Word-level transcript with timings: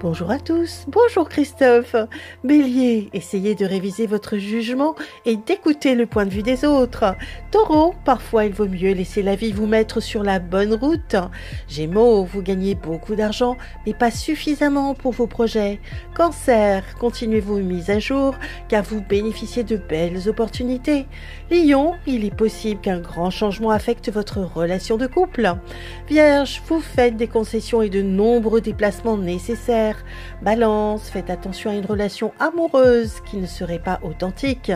Bonjour 0.00 0.30
à 0.30 0.38
tous, 0.38 0.86
bonjour 0.86 1.28
Christophe. 1.28 1.96
Bélier, 2.44 3.08
essayez 3.12 3.56
de 3.56 3.66
réviser 3.66 4.06
votre 4.06 4.38
jugement 4.38 4.94
et 5.26 5.36
d'écouter 5.36 5.96
le 5.96 6.06
point 6.06 6.24
de 6.24 6.30
vue 6.30 6.44
des 6.44 6.64
autres. 6.64 7.16
Taureau, 7.50 7.94
parfois 8.04 8.44
il 8.44 8.52
vaut 8.52 8.68
mieux 8.68 8.92
laisser 8.92 9.22
la 9.22 9.34
vie 9.34 9.50
vous 9.50 9.66
mettre 9.66 9.98
sur 9.98 10.22
la 10.22 10.38
bonne 10.38 10.72
route. 10.72 11.16
Gémeaux, 11.66 12.22
vous 12.22 12.42
gagnez 12.42 12.76
beaucoup 12.76 13.16
d'argent, 13.16 13.56
mais 13.86 13.92
pas 13.92 14.12
suffisamment 14.12 14.94
pour 14.94 15.10
vos 15.10 15.26
projets. 15.26 15.80
Cancer, 16.14 16.84
continuez 17.00 17.40
vos 17.40 17.58
mises 17.58 17.90
à 17.90 17.98
jour 17.98 18.36
car 18.68 18.84
vous 18.84 19.00
bénéficiez 19.00 19.64
de 19.64 19.76
belles 19.76 20.28
opportunités. 20.28 21.06
Lion, 21.50 21.94
il 22.06 22.24
est 22.24 22.34
possible 22.34 22.80
qu'un 22.80 23.00
grand 23.00 23.30
changement 23.30 23.70
affecte 23.70 24.12
votre 24.12 24.38
relation 24.38 24.96
de 24.96 25.08
couple. 25.08 25.56
Vierge, 26.08 26.62
vous 26.68 26.80
faites 26.80 27.16
des 27.16 27.26
concessions 27.26 27.82
et 27.82 27.90
de 27.90 28.00
nombreux 28.00 28.60
déplacements 28.60 29.16
nécessaires 29.16 29.87
Balance, 30.42 31.08
faites 31.10 31.30
attention 31.30 31.70
à 31.70 31.74
une 31.74 31.86
relation 31.86 32.32
amoureuse 32.38 33.20
qui 33.26 33.36
ne 33.36 33.46
serait 33.46 33.78
pas 33.78 34.00
authentique. 34.02 34.72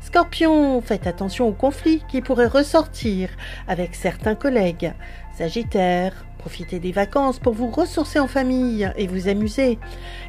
Scorpion, 0.00 0.80
faites 0.80 1.06
attention 1.06 1.48
aux 1.48 1.52
conflits 1.52 2.02
qui 2.08 2.20
pourraient 2.20 2.46
ressortir 2.46 3.28
avec 3.68 3.94
certains 3.94 4.34
collègues. 4.34 4.92
Sagittaire, 5.36 6.24
profitez 6.38 6.78
des 6.78 6.92
vacances 6.92 7.38
pour 7.38 7.52
vous 7.52 7.70
ressourcer 7.70 8.18
en 8.18 8.26
famille 8.26 8.90
et 8.96 9.06
vous 9.06 9.28
amuser. 9.28 9.78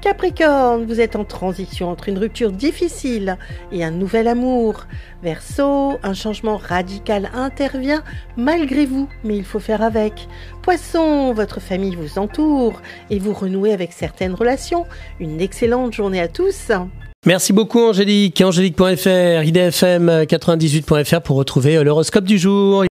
Capricorne, 0.00 0.86
vous 0.86 1.00
êtes 1.00 1.16
en 1.16 1.24
transition 1.24 1.90
entre 1.90 2.08
une 2.08 2.18
rupture 2.18 2.52
difficile 2.52 3.36
et 3.70 3.84
un 3.84 3.90
nouvel 3.90 4.28
amour. 4.28 4.86
Verseau, 5.22 5.98
un 6.02 6.14
changement 6.14 6.56
radical 6.56 7.30
intervient 7.34 8.02
malgré 8.38 8.86
vous, 8.86 9.08
mais 9.24 9.36
il 9.36 9.44
faut 9.44 9.58
faire 9.58 9.82
avec. 9.82 10.26
Poisson, 10.62 11.34
votre 11.34 11.60
famille 11.60 11.96
vous 11.96 12.18
entoure 12.18 12.80
et 13.10 13.18
vous 13.18 13.34
renouez 13.34 13.74
avec 13.74 13.92
certaines 13.92 14.23
relations. 14.32 14.86
Une 15.20 15.42
excellente 15.42 15.92
journée 15.92 16.20
à 16.20 16.28
tous. 16.28 16.72
Merci 17.26 17.52
beaucoup 17.52 17.80
Angélique. 17.80 18.40
Angélique.fr, 18.40 19.44
idfm98.fr 19.44 21.20
pour 21.20 21.36
retrouver 21.36 21.82
l'horoscope 21.84 22.24
du 22.24 22.38
jour. 22.38 22.82